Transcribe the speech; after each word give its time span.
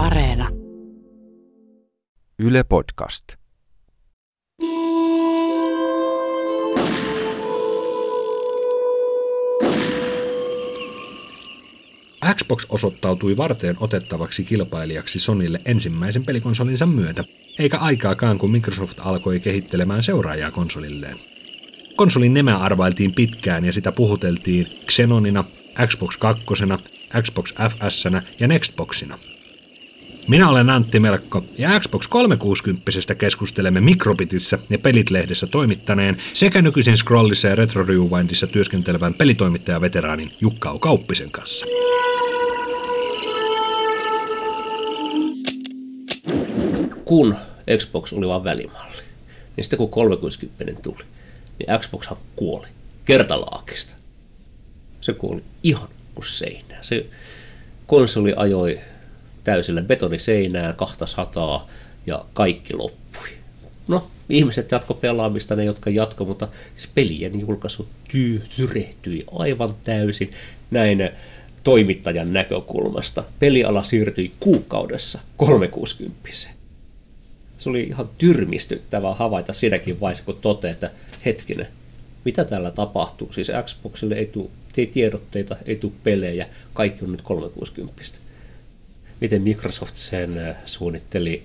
Areena. 0.00 0.48
Yle 2.38 2.64
Podcast. 2.64 3.24
Xbox 12.34 12.66
osoittautui 12.68 13.36
varteen 13.36 13.76
otettavaksi 13.80 14.44
kilpailijaksi 14.44 15.18
Sonille 15.18 15.60
ensimmäisen 15.64 16.24
pelikonsolinsa 16.24 16.86
myötä, 16.86 17.24
eikä 17.58 17.78
aikaakaan 17.78 18.38
kun 18.38 18.50
Microsoft 18.50 19.00
alkoi 19.00 19.40
kehittelemään 19.40 20.02
seuraajaa 20.02 20.50
konsolilleen. 20.50 21.18
Konsolin 21.96 22.34
nimeä 22.34 22.56
arvailtiin 22.56 23.14
pitkään 23.14 23.64
ja 23.64 23.72
sitä 23.72 23.92
puhuteltiin 23.92 24.66
Xenonina, 24.86 25.44
Xbox 25.86 26.16
2, 26.16 26.44
Xbox 27.22 27.54
FS 27.54 28.04
ja 28.40 28.48
Nextboxina. 28.48 29.18
Minä 30.28 30.48
olen 30.48 30.70
Antti 30.70 31.00
Melkko 31.00 31.44
ja 31.58 31.80
Xbox 31.80 32.06
360 32.08 33.14
keskustelemme 33.18 33.80
Mikrobitissä 33.80 34.58
ja 34.70 34.78
Pelit-lehdessä 34.78 35.46
toimittaneen 35.46 36.16
sekä 36.34 36.62
nykyisin 36.62 36.96
Scrollissa 36.96 37.48
ja 37.48 37.54
Retro 37.54 37.84
Rewindissa 37.84 38.46
työskentelevän 38.46 39.14
pelitoimittaja-veteraanin 39.14 40.32
Jukka 40.40 40.78
Kauppisen 40.78 41.30
kanssa. 41.30 41.66
kun 47.10 47.36
Xbox 47.76 48.12
oli 48.12 48.28
vain 48.28 48.44
välimalli, 48.44 49.02
niin 49.56 49.64
sitten 49.64 49.76
kun 49.76 49.90
360 49.90 50.82
tuli, 50.82 51.04
niin 51.58 51.80
Xboxhan 51.80 52.16
kuoli 52.36 52.66
kertalaakista. 53.04 53.94
Se 55.00 55.12
kuoli 55.12 55.42
ihan 55.62 55.88
kuin 56.14 56.26
seinään. 56.26 56.84
Se 56.84 57.06
konsoli 57.86 58.34
ajoi 58.36 58.80
täysillä 59.44 59.82
betoniseinään, 59.82 60.76
kahta 60.76 61.06
sataa 61.06 61.68
ja 62.06 62.24
kaikki 62.32 62.74
loppui. 62.74 63.28
No, 63.88 64.10
ihmiset 64.28 64.70
jatko 64.70 64.94
pelaamista, 64.94 65.56
ne 65.56 65.64
jotka 65.64 65.90
jatko, 65.90 66.24
mutta 66.24 66.48
siis 66.76 66.90
pelien 66.94 67.40
julkaisu 67.40 67.88
tyy, 68.10 68.42
tyrehtyi 68.56 69.20
aivan 69.32 69.74
täysin 69.84 70.32
näin 70.70 71.10
toimittajan 71.64 72.32
näkökulmasta. 72.32 73.24
Peliala 73.38 73.82
siirtyi 73.82 74.32
kuukaudessa 74.40 75.18
360 75.36 76.20
se 77.60 77.70
oli 77.70 77.82
ihan 77.82 78.08
tyrmistyttävää 78.18 79.14
havaita 79.14 79.52
siinäkin 79.52 80.00
vaiheessa, 80.00 80.24
kun 80.24 80.38
toteaa, 80.40 80.72
että 80.72 80.90
hetkinen, 81.24 81.68
mitä 82.24 82.44
täällä 82.44 82.70
tapahtuu? 82.70 83.32
Siis 83.32 83.52
Xboxille 83.64 84.14
ei 84.14 84.26
tule 84.26 84.50
ei 84.76 84.86
tiedotteita, 84.86 85.56
ei 85.66 85.76
tule 85.76 85.92
pelejä, 86.04 86.46
kaikki 86.74 87.04
on 87.04 87.12
nyt 87.12 87.22
360. 87.22 88.02
Miten 89.20 89.42
Microsoft 89.42 89.96
sen 89.96 90.38
äh, 90.38 90.56
suunnitteli, 90.66 91.42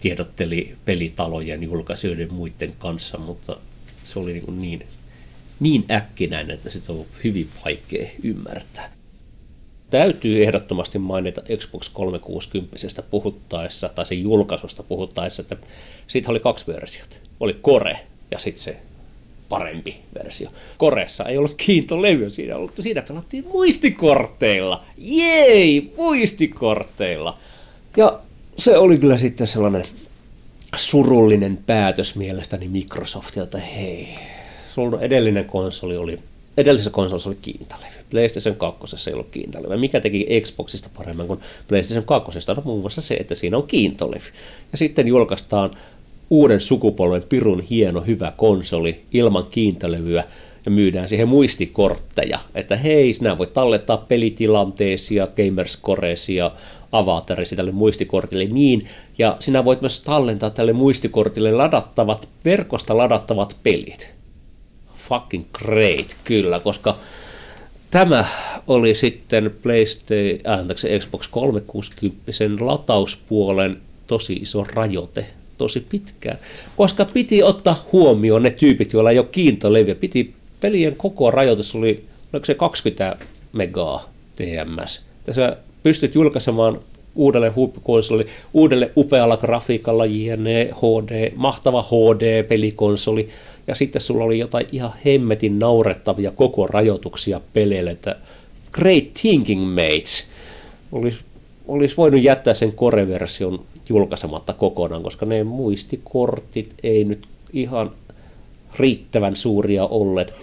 tiedotteli 0.00 0.76
pelitalojen, 0.84 1.62
julkaisijoiden 1.62 2.32
muiden 2.32 2.74
kanssa, 2.78 3.18
mutta 3.18 3.56
se 4.04 4.18
oli 4.18 4.32
niin, 4.32 4.60
niin, 4.60 4.86
niin 5.60 5.84
äkkinäinen, 5.90 6.54
että 6.54 6.70
sitä 6.70 6.92
on 6.92 7.06
hyvin 7.24 7.48
vaikea 7.64 8.10
ymmärtää 8.22 9.00
täytyy 9.90 10.44
ehdottomasti 10.44 10.98
mainita 10.98 11.42
Xbox 11.56 11.88
360 11.88 13.02
puhuttaessa, 13.10 13.88
tai 13.88 14.06
sen 14.06 14.22
julkaisusta 14.22 14.82
puhuttaessa, 14.82 15.42
että 15.42 15.56
siitä 16.06 16.30
oli 16.30 16.40
kaksi 16.40 16.66
versiota. 16.66 17.16
Oli 17.40 17.54
Core 17.54 18.00
ja 18.30 18.38
sitten 18.38 18.62
se 18.62 18.76
parempi 19.50 20.00
versio. 20.14 20.50
Koreessa 20.78 21.24
ei 21.24 21.38
ollut 21.38 21.54
kiintolevyä 21.54 22.28
siinä 22.28 22.56
ollut, 22.56 22.72
siinä 22.80 23.02
pelattiin 23.02 23.46
muistikorteilla. 23.52 24.82
Jei, 24.98 25.92
muistikorteilla. 25.96 27.38
Ja 27.96 28.20
se 28.56 28.78
oli 28.78 28.98
kyllä 28.98 29.18
sitten 29.18 29.46
sellainen 29.46 29.84
surullinen 30.76 31.58
päätös 31.66 32.16
mielestäni 32.16 32.68
Microsoftilta, 32.68 33.58
hei, 33.58 34.08
sun 34.74 34.98
edellinen 35.00 35.44
konsoli 35.44 35.96
oli 35.96 36.18
edellisessä 36.56 36.90
konsolissa 36.90 37.30
oli 37.30 37.38
kiintalevy. 37.42 37.92
PlayStation 38.10 38.56
2 38.56 39.10
ei 39.10 39.14
ollut 39.14 39.30
kiintalevy. 39.30 39.76
Mikä 39.76 40.00
teki 40.00 40.26
Xboxista 40.40 40.88
paremman 40.96 41.26
kuin 41.26 41.40
PlayStation 41.68 42.04
2? 42.04 42.38
No 42.48 42.62
muun 42.64 42.80
muassa 42.80 43.00
se, 43.00 43.14
että 43.14 43.34
siinä 43.34 43.56
on 43.56 43.66
kiintolevy. 43.66 44.32
Ja 44.72 44.78
sitten 44.78 45.08
julkaistaan 45.08 45.70
uuden 46.30 46.60
sukupolven 46.60 47.22
pirun 47.28 47.60
hieno 47.60 48.00
hyvä 48.00 48.32
konsoli 48.36 49.00
ilman 49.12 49.46
kiintolevyä 49.50 50.24
ja 50.64 50.70
myydään 50.70 51.08
siihen 51.08 51.28
muistikortteja, 51.28 52.38
että 52.54 52.76
hei, 52.76 53.12
sinä 53.12 53.38
voit 53.38 53.52
tallettaa 53.52 53.96
pelitilanteesi 53.96 55.14
gamerscoreesi 55.36 56.36
ja 56.36 56.52
avatarisi 56.92 57.56
tälle 57.56 57.72
muistikortille 57.72 58.44
niin, 58.44 58.86
ja 59.18 59.36
sinä 59.40 59.64
voit 59.64 59.80
myös 59.80 60.02
tallentaa 60.02 60.50
tälle 60.50 60.72
muistikortille 60.72 61.52
ladattavat, 61.52 62.28
verkosta 62.44 62.96
ladattavat 62.96 63.56
pelit. 63.62 64.14
Fucking 65.08 65.44
great, 65.52 66.16
kyllä, 66.24 66.60
koska 66.60 66.96
tämä 67.90 68.24
oli 68.66 68.94
sitten 68.94 69.54
PlayStation, 69.62 70.70
äh, 70.70 70.98
Xbox 70.98 71.28
360 71.28 72.32
latauspuolen 72.60 73.80
tosi 74.06 74.32
iso 74.32 74.64
rajoite 74.64 75.26
tosi 75.60 75.86
pitkään, 75.88 76.38
koska 76.76 77.04
piti 77.04 77.42
ottaa 77.42 77.86
huomioon 77.92 78.42
ne 78.42 78.50
tyypit, 78.50 78.92
joilla 78.92 79.10
ei 79.10 79.18
ole 79.18 79.26
kiintoleviä. 79.32 79.94
Piti 79.94 80.34
pelien 80.60 80.96
koko 80.96 81.30
rajoitus 81.30 81.74
oli, 81.74 82.04
oliko 82.32 82.46
se 82.46 82.54
20 82.54 83.16
megaa 83.52 84.08
TMS. 84.36 85.02
Tässä 85.24 85.56
pystyt 85.82 86.14
julkaisemaan 86.14 86.80
uudelle 87.14 87.48
huippukonsoli, 87.48 88.26
uudelle 88.52 88.90
upealla 88.96 89.36
grafiikalla, 89.36 90.06
JNE, 90.06 90.70
HD, 90.76 91.32
mahtava 91.36 91.82
HD-pelikonsoli, 91.82 93.28
ja 93.66 93.74
sitten 93.74 94.02
sulla 94.02 94.24
oli 94.24 94.38
jotain 94.38 94.66
ihan 94.72 94.92
hemmetin 95.04 95.58
naurettavia 95.58 96.30
koko 96.30 96.66
rajoituksia 96.66 97.40
peleille, 97.52 97.90
että 97.90 98.16
Great 98.72 99.04
Thinking 99.20 99.74
Mates 99.74 100.28
olisi, 100.92 101.18
olisi 101.68 101.96
voinut 101.96 102.22
jättää 102.22 102.54
sen 102.54 102.72
core-version 102.72 103.60
julkaisematta 103.90 104.52
kokonaan, 104.52 105.02
koska 105.02 105.26
ne 105.26 105.44
muistikortit 105.44 106.74
ei 106.82 107.04
nyt 107.04 107.26
ihan 107.52 107.90
riittävän 108.78 109.36
suuria 109.36 109.84
olleet. 109.84 110.34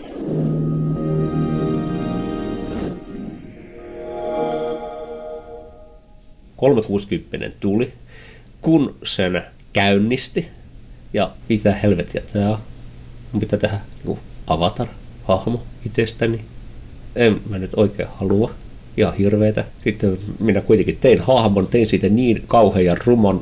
...360 6.57 7.51
tuli, 7.59 7.93
kun 8.61 8.95
sen 9.03 9.43
käynnisti, 9.73 10.47
ja 11.13 11.31
mitä 11.49 11.75
helvettiä 11.75 12.21
tämä 12.33 12.59
mun 13.31 13.39
pitää 13.39 13.59
tehdä 13.59 13.79
niin 14.05 14.19
avatar-hahmo 14.47 15.63
itsestäni. 15.85 16.41
En 17.15 17.41
mä 17.49 17.57
nyt 17.57 17.71
oikein 17.75 18.09
halua. 18.15 18.51
Ja 18.97 19.11
hirveetä. 19.11 19.65
Sitten 19.83 20.17
minä 20.39 20.61
kuitenkin 20.61 20.97
tein 21.01 21.19
hahmon, 21.21 21.67
tein 21.67 21.87
siitä 21.87 22.09
niin 22.09 22.43
kauhean 22.47 22.85
ja 22.85 22.95
ruman, 23.05 23.41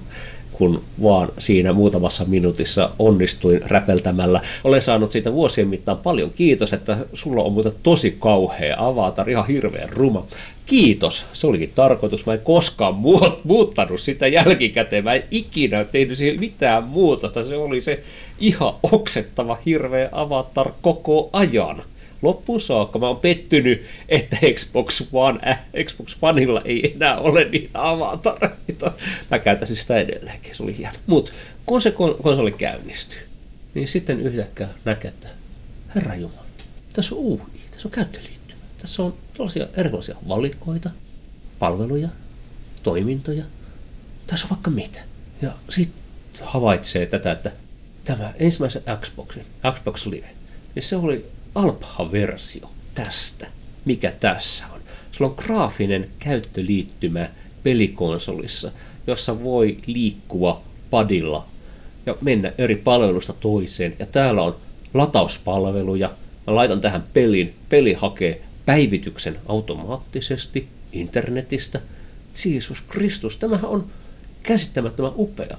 kun 0.52 0.84
vaan 1.04 1.30
siinä 1.38 1.74
muutamassa 1.74 2.26
minuutissa 2.28 2.92
onnistuin 3.00 3.62
räpeltämällä. 3.66 4.42
Olen 4.64 4.82
saanut 4.82 5.12
siitä 5.12 5.34
vuosien 5.34 5.68
mittaan 5.68 5.98
paljon 5.98 6.32
kiitos, 6.36 6.74
että 6.74 6.98
sulla 7.14 7.44
on 7.44 7.52
muuten 7.54 7.74
tosi 7.84 8.16
kauhea 8.20 8.76
avatar, 8.78 9.30
ihan 9.30 9.48
hirveän 9.48 9.90
ruma. 9.90 10.26
Kiitos, 10.66 11.26
se 11.34 11.48
olikin 11.48 11.72
tarkoitus. 11.76 12.26
Mä 12.26 12.34
en 12.34 12.40
koskaan 12.44 12.96
muuttanut 13.44 14.00
sitä 14.00 14.28
jälkikäteen. 14.28 15.04
Mä 15.04 15.14
en 15.14 15.24
ikinä 15.32 15.84
tehnyt 15.84 16.18
siihen 16.18 16.40
mitään 16.40 16.84
muutosta. 16.84 17.44
Se 17.44 17.58
oli 17.58 17.82
se 17.82 18.04
ihan 18.40 18.74
oksettava 18.84 19.58
hirveä 19.66 20.10
avatar 20.12 20.72
koko 20.82 21.30
ajan 21.34 21.84
loppuun 22.26 22.62
saakka. 22.62 23.00
Mä 23.00 23.08
oon 23.08 23.20
pettynyt, 23.20 23.86
että 24.10 24.38
Xbox 24.54 25.04
One, 25.12 25.40
äh, 25.48 25.60
Xbox 25.86 26.18
Oneilla 26.22 26.62
ei 26.66 26.94
enää 26.96 27.18
ole 27.18 27.46
niitä 27.46 27.90
avatareita. 27.90 28.92
Mä 29.32 29.40
käytäisin 29.40 29.76
sitä 29.76 29.98
edelleenkin, 29.98 30.56
se 30.56 30.64
oli 30.64 30.78
hieno. 30.78 30.98
Mutta 31.08 31.32
kun 31.66 31.82
se 31.82 31.92
konsoli 32.24 32.52
käynnistyy, 32.52 33.20
niin 33.74 33.88
sitten 33.88 34.20
yhtäkkiä 34.20 34.68
näkee, 34.86 35.10
että 35.10 35.28
herra 35.96 36.16
Jumala, 36.16 36.46
tässä 36.94 37.16
on 37.16 37.22
UI, 37.22 37.40
tässä 37.72 37.88
on 37.88 37.92
käyttöliittymä. 37.92 38.62
Tässä 38.78 39.04
on 39.04 39.14
tällaisia 39.34 39.68
erilaisia 39.74 40.16
valikoita, 40.28 40.90
palveluja, 41.60 42.10
toimintoja. 42.84 43.44
Tässä 44.28 44.46
on 44.46 44.50
vaikka 44.50 44.72
mitä. 44.72 45.00
Ja 45.42 45.52
sitten 45.70 46.02
havaitsee 46.44 47.06
tätä, 47.06 47.32
että 47.32 47.52
tämä 48.06 48.34
ensimmäisen 48.40 48.82
Xboxin, 49.02 49.46
Xbox 49.74 50.06
Live, 50.06 50.30
niin 50.76 50.84
se 50.84 50.96
oli 50.96 51.26
alpha-versio 51.56 52.70
tästä, 52.96 53.48
mikä 53.86 54.12
tässä 54.12 54.66
on. 54.74 54.82
Sulla 55.12 55.32
on 55.32 55.38
graafinen 55.46 56.10
käyttöliittymä 56.20 57.30
pelikonsolissa, 57.64 58.72
jossa 59.08 59.44
voi 59.44 59.78
liikkua 59.86 60.64
padilla 60.90 61.46
ja 62.06 62.16
mennä 62.22 62.54
eri 62.58 62.76
palvelusta 62.76 63.34
toiseen. 63.34 63.96
Ja 64.00 64.06
täällä 64.06 64.42
on 64.42 64.56
latauspalveluja. 64.94 66.12
Mä 66.48 66.56
laitan 66.56 66.82
tähän 66.82 67.04
pelin. 67.14 67.56
Peli 67.70 67.94
hakee 67.94 68.42
päivityksen 68.66 69.40
automaattisesti 69.46 70.68
internetistä. 70.92 71.82
Jeesus 72.46 72.82
Kristus, 72.82 73.38
tämähän 73.38 73.70
on 73.70 73.86
käsittämättömän 74.44 75.12
upea. 75.16 75.58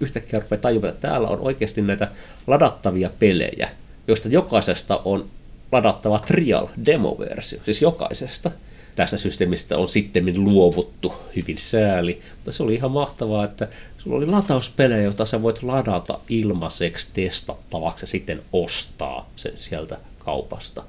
Yhtäkkiä 0.00 0.40
rupeaa 0.40 0.60
tajumaan, 0.60 0.94
että 0.94 1.08
täällä 1.08 1.28
on 1.28 1.40
oikeasti 1.40 1.82
näitä 1.82 2.10
ladattavia 2.46 3.10
pelejä, 3.18 3.68
joista 4.08 4.28
jokaisesta 4.28 5.00
on 5.04 5.28
ladattava 5.72 6.18
trial 6.18 6.66
demo-versio, 6.86 7.60
siis 7.64 7.82
jokaisesta. 7.82 8.50
Tästä 8.94 9.16
systeemistä 9.16 9.78
on 9.78 9.88
sitten 9.88 10.44
luovuttu 10.44 11.14
hyvin 11.36 11.58
sääli, 11.58 12.20
mutta 12.36 12.52
se 12.52 12.62
oli 12.62 12.74
ihan 12.74 12.90
mahtavaa, 12.90 13.44
että 13.44 13.68
sulla 13.98 14.16
oli 14.16 14.26
latauspelejä, 14.26 15.02
joita 15.02 15.24
sä 15.24 15.42
voit 15.42 15.62
ladata 15.62 16.20
ilmaiseksi 16.28 17.08
testattavaksi 17.12 18.02
ja 18.02 18.06
sitten 18.06 18.42
ostaa 18.52 19.30
sen 19.36 19.52
sieltä 19.54 19.98
kaupasta. 20.18 20.82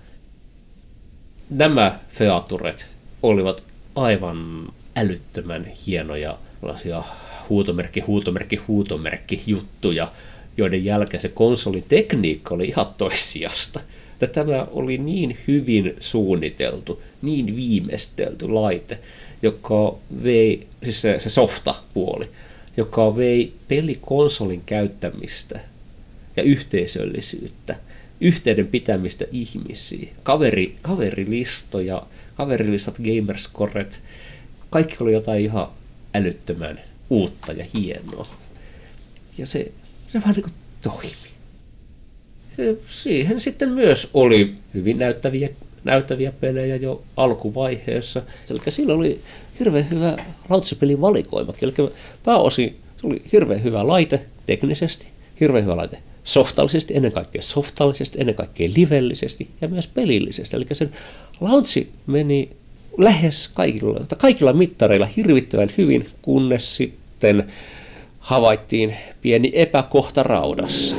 Nämä 1.49 1.99
featuret 2.09 2.89
olivat 3.23 3.63
aivan 3.95 4.67
älyttömän 4.95 5.65
hienoja 5.65 6.37
huutomerkki, 7.49 7.99
huutomerkki, 7.99 8.55
huutomerkki 8.55 9.43
juttuja, 9.47 10.07
joiden 10.57 10.85
jälkeen 10.85 11.21
se 11.21 11.29
konsolin 11.29 11.85
tekniikka 11.87 12.55
oli 12.55 12.65
ihan 12.65 12.85
toissijasta. 12.97 13.79
Että 14.13 14.27
tämä 14.27 14.67
oli 14.71 14.97
niin 14.97 15.37
hyvin 15.47 15.95
suunniteltu, 15.99 17.01
niin 17.21 17.55
viimeistelty 17.55 18.47
laite, 18.47 18.99
joka 19.41 19.97
vei, 20.23 20.67
siis 20.83 21.01
se, 21.01 21.19
se 21.19 21.29
softa-puoli, 21.29 22.29
joka 22.77 23.15
vei 23.15 23.53
pelikonsolin 23.67 24.61
käyttämistä 24.65 25.59
ja 26.35 26.43
yhteisöllisyyttä, 26.43 27.75
yhteyden 28.21 28.67
pitämistä 28.67 29.25
ihmisiin, 29.31 30.09
kaveri, 30.23 30.75
kaverilistoja, 30.81 32.03
kaverilistat, 32.35 32.97
gamerscoret, 32.97 34.01
kaikki 34.69 34.95
oli 34.99 35.13
jotain 35.13 35.43
ihan 35.43 35.67
älyttömän 36.15 36.79
uutta 37.09 37.51
ja 37.51 37.65
hienoa. 37.73 38.27
Ja 39.37 39.45
se, 39.45 39.71
se 40.07 40.21
vähän 40.21 40.35
niin 40.35 40.53
toimi. 40.81 41.27
Siihen 42.87 43.39
sitten 43.39 43.69
myös 43.69 44.09
oli 44.13 44.55
hyvin 44.73 44.99
näyttäviä, 44.99 45.49
näyttäviä 45.83 46.31
pelejä 46.31 46.75
jo 46.75 47.03
alkuvaiheessa. 47.17 48.21
Eli 48.49 48.59
sillä 48.69 48.93
oli 48.93 49.21
hirveän 49.59 49.89
hyvä 49.89 50.17
lautsapelin 50.49 51.01
valikoima. 51.01 51.53
Eli 51.61 51.73
pääosin 52.23 52.77
se 53.01 53.07
oli 53.07 53.21
hirveän 53.31 53.63
hyvä 53.63 53.87
laite 53.87 54.25
teknisesti, 54.45 55.07
hirveän 55.39 55.63
hyvä 55.63 55.77
laite 55.77 55.97
softallisesti, 56.23 56.95
ennen 56.95 57.11
kaikkea 57.11 57.41
softallisesti, 57.41 58.21
ennen 58.21 58.35
kaikkea 58.35 58.69
livellisesti 58.75 59.47
ja 59.61 59.67
myös 59.67 59.87
pelillisesti. 59.87 60.55
Eli 60.55 60.65
sen 60.71 60.91
launchi 61.39 61.91
meni 62.07 62.49
lähes 62.97 63.47
kaikilla, 63.53 64.05
kaikilla 64.17 64.53
mittareilla 64.53 65.05
hirvittävän 65.05 65.69
hyvin, 65.77 66.09
kunnes 66.21 66.75
sitten 66.75 67.51
havaittiin 68.27 68.95
pieni 69.21 69.51
epäkohta 69.53 70.23
raudassa. 70.23 70.95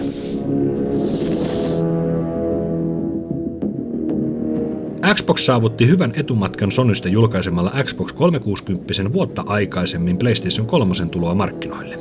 Xbox 5.14 5.40
saavutti 5.40 5.88
hyvän 5.88 6.12
etumatkan 6.16 6.72
Sonysta 6.72 7.08
julkaisemalla 7.08 7.72
Xbox 7.84 8.12
360 8.12 9.12
vuotta 9.12 9.44
aikaisemmin 9.46 10.18
PlayStation 10.18 10.66
3 10.66 10.94
tuloa 11.10 11.34
markkinoille. 11.34 11.98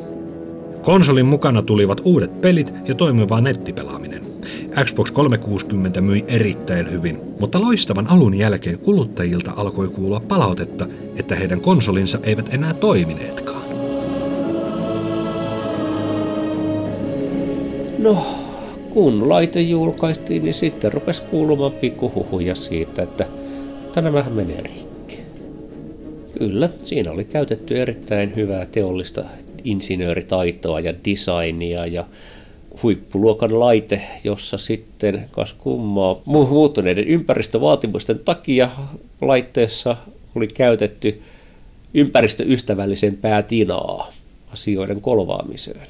Konsolin 0.81 1.25
mukana 1.25 1.61
tulivat 1.61 2.01
uudet 2.03 2.41
pelit 2.41 2.73
ja 2.87 2.95
toimiva 2.95 3.41
nettipelaaminen. 3.41 4.23
Xbox 4.83 5.11
360 5.11 6.01
myi 6.01 6.25
erittäin 6.27 6.91
hyvin, 6.91 7.19
mutta 7.39 7.61
loistavan 7.61 8.07
alun 8.07 8.33
jälkeen 8.33 8.79
kuluttajilta 8.79 9.53
alkoi 9.55 9.87
kuulua 9.87 10.19
palautetta, 10.19 10.87
että 11.15 11.35
heidän 11.35 11.61
konsolinsa 11.61 12.19
eivät 12.23 12.53
enää 12.53 12.73
toimineetkaan. 12.73 13.66
No, 17.97 18.25
kun 18.89 19.29
laite 19.29 19.61
julkaistiin, 19.61 20.43
niin 20.43 20.53
sitten 20.53 20.93
rupesi 20.93 21.21
kuulumaan 21.21 21.71
pikkuhuhuja 21.71 22.55
siitä, 22.55 23.01
että 23.01 23.27
tänä 23.93 24.13
vähän 24.13 24.33
menee 24.33 24.61
rikki. 24.61 25.19
Kyllä, 26.39 26.69
siinä 26.85 27.11
oli 27.11 27.25
käytetty 27.25 27.81
erittäin 27.81 28.35
hyvää 28.35 28.65
teollista 28.65 29.23
insinööritaitoa 29.63 30.79
ja 30.79 30.93
designia 31.05 31.85
ja 31.85 32.05
huippuluokan 32.83 33.59
laite, 33.59 34.01
jossa 34.23 34.57
sitten 34.57 35.29
kas 35.31 35.53
kummaa 35.53 36.21
muuttuneiden 36.25 37.07
ympäristövaatimusten 37.07 38.19
takia 38.19 38.69
laitteessa 39.21 39.97
oli 40.35 40.47
käytetty 40.47 41.21
ympäristöystävällisempää 41.93 43.41
tinaa 43.41 44.11
asioiden 44.53 45.01
kolvaamiseen, 45.01 45.87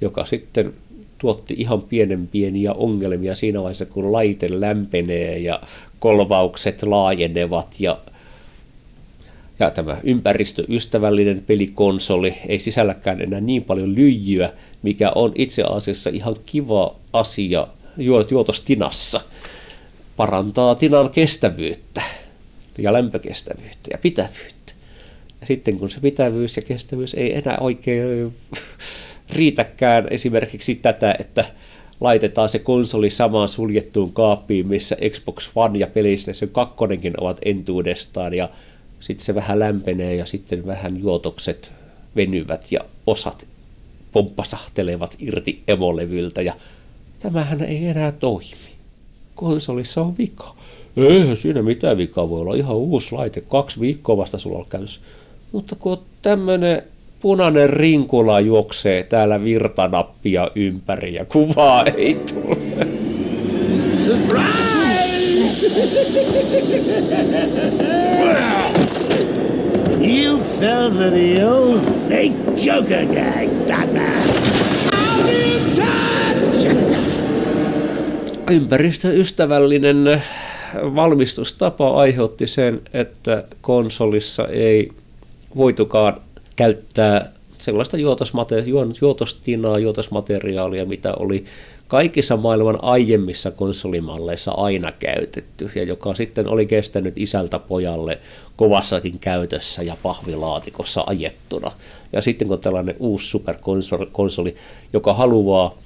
joka 0.00 0.24
sitten 0.24 0.72
tuotti 1.20 1.54
ihan 1.58 1.82
pienen 1.82 2.28
pieniä 2.28 2.72
ongelmia 2.72 3.34
siinä 3.34 3.62
vaiheessa, 3.62 3.86
kun 3.86 4.12
laite 4.12 4.60
lämpenee 4.60 5.38
ja 5.38 5.60
kolvaukset 5.98 6.82
laajenevat 6.82 7.76
ja 7.78 7.98
ja 9.60 9.70
tämä 9.70 10.00
ympäristöystävällinen 10.04 11.42
pelikonsoli 11.46 12.34
ei 12.48 12.58
sisälläkään 12.58 13.20
enää 13.20 13.40
niin 13.40 13.64
paljon 13.64 13.94
lyijyä, 13.94 14.52
mikä 14.82 15.12
on 15.14 15.32
itse 15.34 15.62
asiassa 15.62 16.10
ihan 16.10 16.36
kiva 16.46 16.94
asia 17.12 17.66
juotos 18.30 18.60
tinassa. 18.60 19.20
Parantaa 20.16 20.74
tinan 20.74 21.10
kestävyyttä 21.10 22.02
ja 22.78 22.92
lämpökestävyyttä 22.92 23.90
ja 23.92 23.98
pitävyyttä. 23.98 24.72
Ja 25.40 25.46
sitten 25.46 25.78
kun 25.78 25.90
se 25.90 26.00
pitävyys 26.00 26.56
ja 26.56 26.62
kestävyys 26.62 27.14
ei 27.14 27.36
enää 27.36 27.58
oikein 27.60 28.32
riitäkään 29.32 30.06
esimerkiksi 30.10 30.74
tätä, 30.74 31.14
että 31.18 31.44
laitetaan 32.00 32.48
se 32.48 32.58
konsoli 32.58 33.10
samaan 33.10 33.48
suljettuun 33.48 34.12
kaappiin, 34.12 34.66
missä 34.66 34.96
Xbox 35.10 35.50
One 35.54 35.78
ja 35.78 35.86
PlayStation 35.86 36.50
2 36.50 36.74
ovat 37.18 37.38
entuudestaan 37.44 38.34
ja 38.34 38.48
sitten 39.00 39.24
se 39.24 39.34
vähän 39.34 39.58
lämpenee 39.58 40.14
ja 40.14 40.26
sitten 40.26 40.66
vähän 40.66 41.00
juotokset 41.00 41.72
venyvät 42.16 42.72
ja 42.72 42.80
osat 43.06 43.46
pomppasahtelevat 44.12 45.16
irti 45.18 45.62
emolevyltä 45.68 46.42
ja 46.42 46.54
tämähän 47.18 47.62
ei 47.62 47.86
enää 47.86 48.12
toimi. 48.12 48.70
Konsolissa 49.34 50.00
on 50.00 50.18
vika. 50.18 50.54
Eihän 50.96 51.36
siinä 51.36 51.62
mitään 51.62 51.96
vikaa 51.96 52.28
voi 52.28 52.40
olla. 52.40 52.54
Ihan 52.54 52.76
uusi 52.76 53.12
laite. 53.12 53.40
Kaksi 53.40 53.80
viikkoa 53.80 54.16
vasta 54.16 54.38
sulla 54.38 54.58
on 54.58 54.66
käytössä. 54.70 55.00
Mutta 55.52 55.76
kun 55.76 55.98
tämmöinen 56.22 56.82
punainen 57.20 57.70
rinkula 57.70 58.40
juoksee 58.40 59.02
täällä 59.02 59.44
virtanappia 59.44 60.50
ympäri 60.54 61.14
ja 61.14 61.24
kuvaa 61.24 61.84
ei 61.96 62.14
tule. 62.14 62.86
Surprise! 63.94 64.70
You 70.00 70.38
fell 70.58 70.90
for 70.90 71.10
the 71.10 71.44
old 71.44 71.80
fake 72.08 72.64
Joker 72.64 73.06
gag, 73.06 73.50
Batman. 73.68 74.30
Ympäristöystävällinen 78.50 80.22
valmistustapa 80.74 81.90
aiheutti 82.00 82.46
sen, 82.46 82.80
että 82.92 83.44
konsolissa 83.60 84.48
ei 84.48 84.92
voitukaan 85.56 86.20
käyttää 86.60 87.32
sellaista 87.58 87.96
juotostinaa, 89.00 89.78
juotosmateriaalia, 89.78 90.84
mitä 90.84 91.14
oli 91.14 91.44
kaikissa 91.88 92.36
maailman 92.36 92.84
aiemmissa 92.84 93.50
konsolimalleissa 93.50 94.50
aina 94.50 94.92
käytetty, 94.92 95.70
ja 95.74 95.82
joka 95.84 96.14
sitten 96.14 96.48
oli 96.48 96.66
kestänyt 96.66 97.18
isältä 97.18 97.58
pojalle 97.58 98.18
kovassakin 98.56 99.18
käytössä 99.18 99.82
ja 99.82 99.96
pahvilaatikossa 100.02 101.04
ajettuna. 101.06 101.72
Ja 102.12 102.22
sitten 102.22 102.48
kun 102.48 102.58
tällainen 102.58 102.96
uusi 102.98 103.26
superkonsoli, 103.26 104.56
joka 104.92 105.14
haluaa 105.14 105.78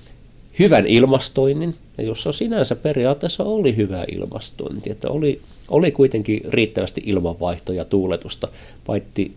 hyvän 0.58 0.86
ilmastoinnin, 0.86 1.74
ja 1.98 2.04
jossa 2.04 2.32
sinänsä 2.32 2.76
periaatteessa 2.76 3.44
oli 3.44 3.76
hyvä 3.76 4.04
ilmastointi, 4.14 4.90
että 4.90 5.08
oli, 5.10 5.40
oli 5.68 5.92
kuitenkin 5.92 6.40
riittävästi 6.48 7.02
ilmanvaihtoja 7.06 7.78
ja 7.78 7.84
tuuletusta, 7.84 8.48
paitsi, 8.86 9.34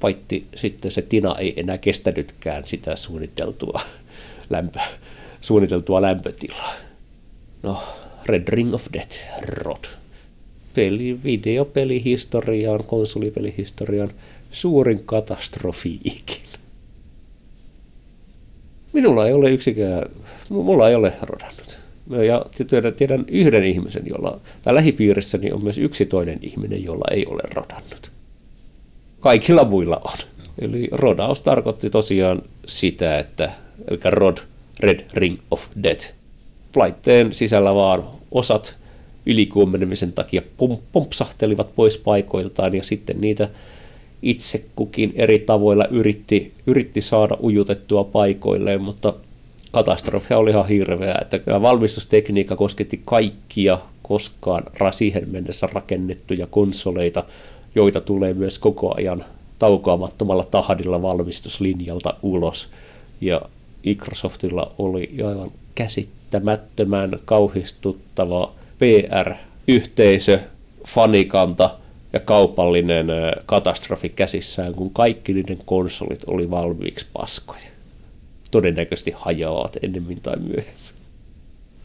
paitsi 0.00 0.46
sitten 0.54 0.90
se 0.90 1.02
tina 1.02 1.34
ei 1.38 1.60
enää 1.60 1.78
kestänytkään 1.78 2.66
sitä 2.66 2.96
suunniteltua 2.96 3.80
lämpöä 4.50 4.86
suunniteltua 5.46 6.02
lämpötilaa. 6.02 6.74
No, 7.62 7.82
Red 8.26 8.48
Ring 8.48 8.74
of 8.74 8.86
Death, 8.92 9.18
ROD. 9.42 9.84
Peli, 10.74 11.18
videopelihistoriaan, 11.24 12.84
konsolipelihistoriaan 12.84 14.10
suurin 14.50 15.02
katastrofi 15.04 16.00
ikinä. 16.04 16.58
Minulla 18.92 19.26
ei 19.26 19.32
ole 19.32 19.50
yksikään, 19.50 20.10
mulla 20.48 20.88
ei 20.88 20.94
ole 20.94 21.12
rodannut. 21.22 21.78
Ja 22.26 22.46
tiedän, 22.68 22.94
tiedän 22.94 23.24
yhden 23.28 23.64
ihmisen, 23.64 24.02
jolla, 24.06 24.40
tai 24.62 24.74
lähipiirissäni 24.74 25.52
on 25.52 25.64
myös 25.64 25.78
yksi 25.78 26.06
toinen 26.06 26.38
ihminen, 26.42 26.84
jolla 26.84 27.04
ei 27.10 27.26
ole 27.26 27.42
rodannut. 27.54 28.05
Kaikilla 29.26 29.64
muilla 29.64 30.00
on. 30.04 30.18
Eli 30.58 30.88
rodaus 30.92 31.42
tarkoitti 31.42 31.90
tosiaan 31.90 32.42
sitä, 32.66 33.18
että, 33.18 33.50
eli 33.88 33.98
rod, 34.04 34.36
red 34.80 35.00
ring 35.14 35.38
of 35.50 35.64
death, 35.82 36.12
laitteen 36.76 37.34
sisällä 37.34 37.74
vaan 37.74 38.04
osat 38.30 38.76
ylikuumenemisen 39.26 40.12
takia 40.12 40.42
pompsahtelivat 40.92 41.74
pois 41.76 41.98
paikoiltaan 41.98 42.74
ja 42.74 42.82
sitten 42.82 43.20
niitä 43.20 43.48
itse 44.22 44.64
kukin 44.76 45.12
eri 45.16 45.38
tavoilla 45.38 45.86
yritti, 45.86 46.52
yritti 46.66 47.00
saada 47.00 47.36
ujutettua 47.42 48.04
paikoilleen, 48.04 48.82
mutta 48.82 49.14
katastrofi 49.72 50.34
oli 50.34 50.50
ihan 50.50 50.68
hirveä, 50.68 51.18
että 51.20 51.40
valmistustekniikka 51.62 52.56
kosketti 52.56 53.00
kaikkia 53.04 53.78
koskaan 54.02 54.62
siihen 54.90 55.28
mennessä 55.28 55.68
rakennettuja 55.72 56.46
konsoleita, 56.46 57.24
joita 57.76 58.00
tulee 58.00 58.34
myös 58.34 58.58
koko 58.58 58.94
ajan 58.96 59.24
taukoamattomalla 59.58 60.44
tahdilla 60.44 61.02
valmistuslinjalta 61.02 62.14
ulos. 62.22 62.68
Ja 63.20 63.40
Microsoftilla 63.84 64.72
oli 64.78 65.14
aivan 65.28 65.50
käsittämättömän 65.74 67.18
kauhistuttava 67.24 68.52
PR-yhteisö, 68.78 70.40
fanikanta 70.88 71.70
ja 72.12 72.20
kaupallinen 72.20 73.06
katastrofi 73.46 74.08
käsissään, 74.08 74.74
kun 74.74 74.90
kaikki 74.90 75.34
niiden 75.34 75.58
konsolit 75.64 76.24
oli 76.26 76.50
valmiiksi 76.50 77.06
paskoja. 77.12 77.66
Todennäköisesti 78.50 79.14
hajoavat 79.16 79.76
ennemmin 79.82 80.20
tai 80.20 80.36
myöhemmin. 80.36 80.95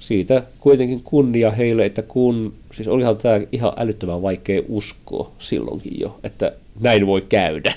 Siitä 0.01 0.43
kuitenkin 0.59 1.03
kunnia 1.03 1.51
heille, 1.51 1.85
että 1.85 2.01
kun, 2.01 2.53
siis 2.73 2.87
olihan 2.87 3.17
tämä 3.17 3.39
ihan 3.51 3.73
älyttömän 3.77 4.21
vaikea 4.21 4.61
uskoa 4.69 5.31
silloinkin 5.39 5.99
jo, 5.99 6.19
että 6.23 6.53
näin 6.79 7.07
voi 7.07 7.21
käydä. 7.21 7.73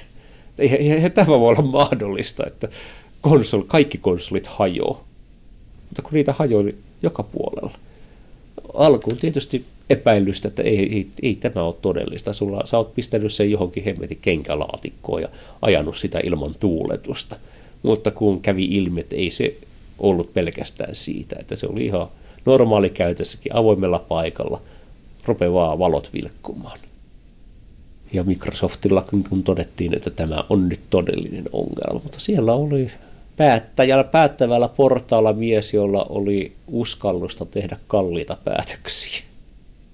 Eihän, 0.58 0.80
eihän 0.80 1.12
tämä 1.12 1.26
voi 1.26 1.48
olla 1.48 1.62
mahdollista, 1.62 2.46
että 2.46 2.68
konsol, 3.20 3.62
kaikki 3.66 3.98
konsolit 3.98 4.46
hajoaa. 4.46 5.04
Mutta 5.88 6.02
kun 6.02 6.12
niitä 6.12 6.32
hajoi 6.32 6.74
joka 7.02 7.22
puolella. 7.22 7.78
Alkuun 8.74 9.16
tietysti 9.16 9.64
epäilystä, 9.90 10.48
että 10.48 10.62
ei, 10.62 10.78
ei, 10.78 11.06
ei 11.22 11.34
tämä 11.34 11.62
ole 11.62 11.74
todellista. 11.82 12.32
Sulla, 12.32 12.62
sä 12.64 12.78
oot 12.78 12.94
pistänyt 12.94 13.32
sen 13.32 13.50
johonkin 13.50 13.84
hemmetin 13.84 14.18
kenkälaatikkoon 14.22 15.22
ja 15.22 15.28
ajanut 15.62 15.96
sitä 15.96 16.20
ilman 16.24 16.54
tuuletusta. 16.60 17.36
Mutta 17.82 18.10
kun 18.10 18.40
kävi 18.40 18.64
ilmi, 18.64 19.00
että 19.00 19.16
ei 19.16 19.30
se 19.30 19.56
ollut 19.98 20.34
pelkästään 20.34 20.94
siitä, 20.94 21.36
että 21.38 21.56
se 21.56 21.66
oli 21.66 21.84
ihan 21.84 22.08
normaali 22.46 22.90
käytössäkin 22.90 23.56
avoimella 23.56 23.98
paikalla, 23.98 24.60
rupeaa 25.24 25.78
valot 25.78 26.10
vilkkumaan. 26.12 26.78
Ja 28.12 28.24
Microsoftilla 28.24 29.04
kun 29.30 29.42
todettiin, 29.42 29.96
että 29.96 30.10
tämä 30.10 30.44
on 30.48 30.68
nyt 30.68 30.80
todellinen 30.90 31.44
ongelma, 31.52 32.00
mutta 32.02 32.20
siellä 32.20 32.52
oli 32.52 32.90
päättäjällä, 33.36 34.04
päättävällä 34.04 34.68
portaalla 34.68 35.32
mies, 35.32 35.74
jolla 35.74 36.06
oli 36.08 36.52
uskallusta 36.66 37.46
tehdä 37.46 37.76
kalliita 37.86 38.36
päätöksiä. 38.44 39.24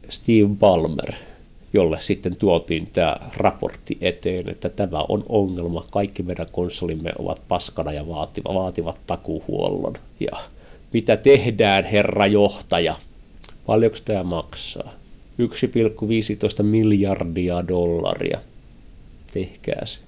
Steve 0.08 0.48
Ballmer, 0.60 1.14
jolle 1.72 2.00
sitten 2.00 2.36
tuotiin 2.36 2.88
tämä 2.92 3.16
raportti 3.36 3.98
eteen, 4.00 4.48
että 4.48 4.68
tämä 4.68 5.04
on 5.08 5.24
ongelma. 5.28 5.84
Kaikki 5.90 6.22
meidän 6.22 6.46
konsolimme 6.52 7.12
ovat 7.18 7.40
paskana 7.48 7.92
ja 7.92 8.08
vaativat, 8.08 8.54
vaativat 8.54 8.96
takuhuollon. 9.06 9.94
Ja 10.20 10.38
mitä 10.92 11.16
tehdään, 11.16 11.84
herra 11.84 12.26
johtaja? 12.26 12.96
Paljonko 13.66 13.96
tämä 14.04 14.22
maksaa? 14.22 14.92
1,15 15.40 16.62
miljardia 16.62 17.68
dollaria. 17.68 18.40
Tehkää 19.32 19.86
se. 19.86 19.98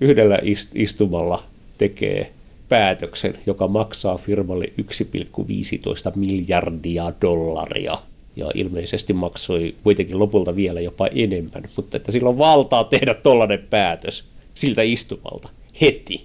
Yhdellä 0.00 0.38
istumalla 0.74 1.44
tekee 1.78 2.32
päätöksen, 2.68 3.38
joka 3.46 3.68
maksaa 3.68 4.18
firmalle 4.18 4.64
1,15 4.66 6.16
miljardia 6.16 7.12
dollaria. 7.20 7.98
Ja 8.38 8.50
ilmeisesti 8.54 9.12
maksoi 9.12 9.74
kuitenkin 9.82 10.18
lopulta 10.18 10.56
vielä 10.56 10.80
jopa 10.80 11.06
enemmän, 11.06 11.62
mutta 11.76 11.96
että 11.96 12.12
sillä 12.12 12.28
on 12.28 12.38
valtaa 12.38 12.84
tehdä 12.84 13.14
tollainen 13.14 13.66
päätös 13.70 14.24
siltä 14.54 14.82
istumalta 14.82 15.48
heti. 15.80 16.24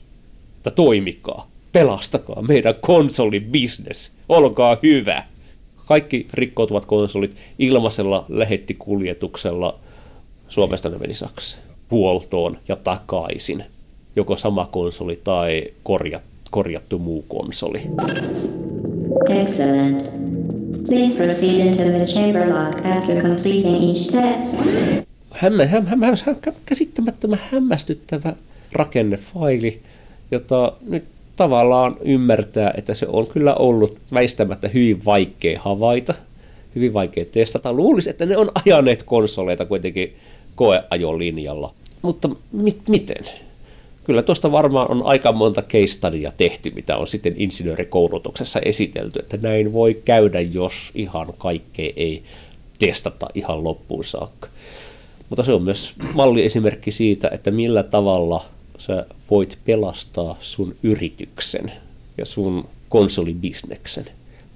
Että 0.57 0.71
toimikaa, 0.71 1.47
pelastakaa 1.71 2.41
meidän 2.41 2.75
konsolibisnes, 2.81 4.11
olkaa 4.29 4.77
hyvä. 4.83 5.23
Kaikki 5.85 6.27
rikkoutuvat 6.33 6.85
konsolit 6.85 7.35
ilmaisella 7.59 8.25
lähettikuljetuksella 8.29 9.79
Suomesta 10.49 10.89
ne 10.89 10.97
meni 10.97 11.13
Saksaan 11.13 11.63
huoltoon 11.91 12.57
ja 12.67 12.75
takaisin 12.75 13.63
joko 14.15 14.37
sama 14.37 14.67
konsoli 14.71 15.19
tai 15.23 15.63
korjat, 15.83 16.23
korjattu 16.51 16.99
muu 16.99 17.25
konsoli. 17.27 17.81
Excellent. 19.29 20.22
Please 20.85 21.17
proceed 21.17 21.67
into 21.67 21.83
the 21.83 22.05
chamber 22.05 22.47
lock 22.47 22.85
after 22.85 23.21
completing 23.21 23.83
each 23.83 24.11
test. 24.11 24.55
Hämmä, 25.31 25.65
hämmä, 25.65 25.89
hämmä, 25.89 26.07
hämmä, 26.25 26.39
käsittämättömän 26.65 27.39
hämmästyttävä 27.51 28.33
rakennefaili, 28.71 29.81
jota 30.31 30.73
nyt 30.87 31.03
tavallaan 31.35 31.97
ymmärtää, 32.01 32.73
että 32.77 32.93
se 32.93 33.07
on 33.07 33.27
kyllä 33.27 33.55
ollut 33.55 33.97
väistämättä 34.13 34.67
hyvin 34.67 35.05
vaikea 35.05 35.55
havaita, 35.59 36.13
hyvin 36.75 36.93
vaikea 36.93 37.25
testata. 37.31 37.73
Luulisi, 37.73 38.09
että 38.09 38.25
ne 38.25 38.37
on 38.37 38.51
ajaneet 38.65 39.03
konsoleita 39.03 39.65
kuitenkin 39.65 40.15
koeajolinjalla. 40.55 41.73
Mutta 42.01 42.29
mit, 42.51 42.77
miten? 42.87 43.25
Kyllä 44.03 44.21
tuosta 44.21 44.51
varmaan 44.51 44.91
on 44.91 45.05
aika 45.05 45.31
monta 45.31 45.63
studya 45.85 46.31
tehty, 46.37 46.71
mitä 46.75 46.97
on 46.97 47.07
sitten 47.07 47.33
insinöörikoulutuksessa 47.37 48.59
esitelty, 48.65 49.19
että 49.19 49.37
näin 49.37 49.73
voi 49.73 50.01
käydä, 50.05 50.41
jos 50.41 50.91
ihan 50.95 51.33
kaikkea 51.37 51.93
ei 51.95 52.23
testata 52.79 53.27
ihan 53.35 53.63
loppuun 53.63 54.05
saakka. 54.05 54.47
Mutta 55.29 55.43
se 55.43 55.53
on 55.53 55.63
myös 55.63 55.93
malliesimerkki 56.13 56.91
siitä, 56.91 57.29
että 57.33 57.51
millä 57.51 57.83
tavalla 57.83 58.45
sä 58.77 59.05
voit 59.31 59.57
pelastaa 59.65 60.37
sun 60.39 60.75
yrityksen 60.83 61.71
ja 62.17 62.25
sun 62.25 62.67
konsolibisneksen. 62.89 64.05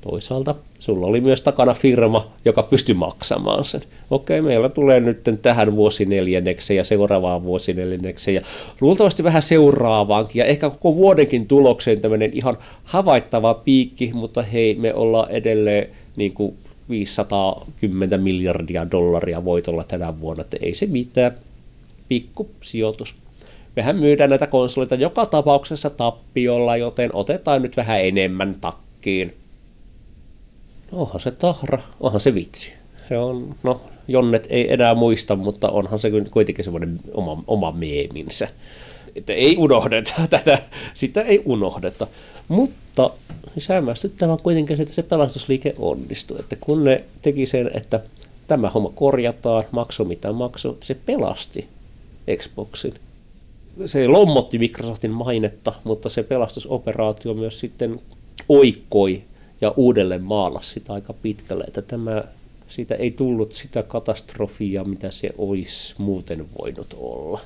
Toisaalta 0.10 0.56
sulla 0.80 1.08
oli 1.08 1.22
myös 1.22 1.42
takana 1.42 1.74
firma, 1.74 2.32
joka 2.46 2.64
pystyi 2.64 2.96
maksamaan 2.96 3.66
sen. 3.66 3.82
Okei, 4.10 4.42
meillä 4.42 4.70
tulee 4.70 5.00
nyt 5.00 5.20
tähän 5.42 5.76
vuosineljännekseen 5.76 6.78
ja 6.78 6.84
seuraavaan 6.84 7.44
vuosineljännekseen 7.44 8.36
ja 8.36 8.42
luultavasti 8.82 9.24
vähän 9.24 9.42
seuraavaankin 9.42 10.40
ja 10.40 10.46
ehkä 10.46 10.70
koko 10.70 10.96
vuodenkin 10.96 11.48
tulokseen 11.48 12.02
tämmöinen 12.02 12.32
ihan 12.34 12.58
havaittava 12.84 13.54
piikki, 13.54 14.12
mutta 14.14 14.42
hei, 14.42 14.76
me 14.76 14.94
ollaan 14.94 15.32
edelleen 15.32 15.90
niin 16.16 16.34
kuin 16.34 16.56
510 16.90 18.22
miljardia 18.22 18.92
dollaria 18.92 19.46
voitolla 19.46 19.84
tänä 19.84 20.20
vuonna, 20.22 20.42
että 20.42 20.58
ei 20.62 20.74
se 20.74 20.86
mitään, 20.86 21.32
pikku 22.08 22.50
sijoitus. 22.62 23.16
Mehän 23.76 23.96
myydään 23.96 24.30
näitä 24.30 24.48
konsoleita 24.48 24.96
joka 24.96 25.26
tapauksessa 25.26 25.90
tappiolla, 25.90 26.78
joten 26.78 27.10
otetaan 27.14 27.62
nyt 27.62 27.78
vähän 27.78 28.02
enemmän 28.02 28.56
takkiin 28.62 29.34
onhan 30.92 31.20
se 31.20 31.32
tahra, 31.32 31.80
onhan 32.00 32.22
se 32.22 32.36
vitsi. 32.36 32.74
Se 33.10 33.18
on, 33.18 33.56
no 33.64 33.82
Jonnet 34.08 34.48
ei 34.50 34.74
enää 34.74 34.96
muista, 34.96 35.36
mutta 35.36 35.70
onhan 35.70 36.00
se 36.00 36.12
kuitenkin 36.32 36.66
semmoinen 36.66 37.00
oma, 37.14 37.44
oma 37.48 37.72
meeminsä. 37.72 38.48
Että 39.16 39.34
ei 39.34 39.58
unohdeta 39.58 40.14
tätä, 40.30 40.62
sitä 40.94 41.22
ei 41.22 41.42
unohdeta. 41.46 42.08
Mutta 42.48 43.10
hämmästyttävää 43.70 44.34
on 44.34 44.42
kuitenkin 44.42 44.78
se, 44.78 44.84
että 44.84 44.96
se 44.96 45.04
pelastusliike 45.04 45.76
onnistui. 45.80 46.40
Että 46.40 46.56
kun 46.60 46.84
ne 46.84 47.04
teki 47.22 47.46
sen, 47.46 47.72
että 47.74 48.00
tämä 48.48 48.70
homma 48.70 48.92
korjataan, 48.96 49.64
maksu 49.72 50.06
mitä 50.06 50.34
maksu, 50.34 50.78
se 50.82 50.94
pelasti 51.06 51.68
Xboxin. 52.38 52.94
Se 53.86 54.08
lommotti 54.08 54.58
Microsoftin 54.58 55.12
mainetta, 55.12 55.74
mutta 55.84 56.10
se 56.10 56.24
pelastusoperaatio 56.24 57.34
myös 57.34 57.60
sitten 57.60 58.02
oikkoi 58.50 59.22
ja 59.62 59.74
uudelleen 59.78 60.24
maalasi 60.24 60.70
sitä 60.70 60.94
aika 60.94 61.14
pitkälle, 61.14 61.64
että 61.68 61.82
tämä, 61.82 62.24
siitä 62.68 62.96
ei 62.96 63.12
tullut 63.12 63.54
sitä 63.54 63.84
katastrofia, 63.84 64.84
mitä 64.84 65.12
se 65.12 65.30
olisi 65.38 65.96
muuten 65.98 66.46
voinut 66.62 66.96
olla. 66.98 67.42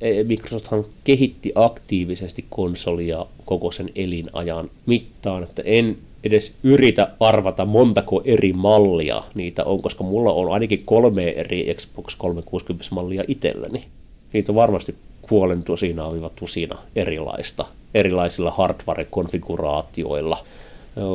E, 0.00 0.24
Microsofthan 0.24 0.84
kehitti 1.04 1.52
aktiivisesti 1.54 2.44
konsolia 2.50 3.26
koko 3.44 3.70
sen 3.70 3.90
elinajan 3.94 4.70
mittaan, 4.86 5.42
että 5.42 5.62
en 5.64 5.96
edes 6.24 6.54
yritä 6.62 7.10
arvata 7.20 7.64
montako 7.64 8.22
eri 8.24 8.52
mallia 8.52 9.22
niitä 9.34 9.64
on, 9.64 9.82
koska 9.82 10.04
mulla 10.04 10.32
on 10.32 10.52
ainakin 10.52 10.82
kolme 10.84 11.28
eri 11.28 11.74
Xbox 11.74 12.16
360-mallia 12.16 13.24
itselläni. 13.28 13.84
Niitä 14.32 14.52
on 14.52 14.56
varmasti 14.56 14.94
puolen 15.28 15.62
tusina 15.62 16.04
tusina 16.36 16.78
erilaista, 16.96 17.66
erilaisilla 17.94 18.50
hardware-konfiguraatioilla– 18.50 20.38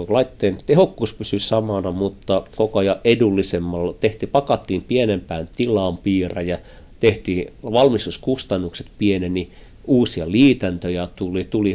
laitteen 0.09 0.57
tehokkuus 0.65 1.13
pysyi 1.13 1.39
samana, 1.39 1.91
mutta 1.91 2.43
koko 2.55 2.79
ajan 2.79 2.99
edullisemmalla 3.03 3.93
tehti, 3.93 4.27
pakattiin 4.27 4.83
pienempään 4.83 5.49
tilaan 5.55 5.97
piirrejä, 5.97 6.59
tehtiin 6.99 7.53
valmistuskustannukset 7.63 8.87
pieneni, 8.97 9.49
uusia 9.87 10.31
liitäntöjä 10.31 11.07
tuli, 11.15 11.43
tuli 11.43 11.73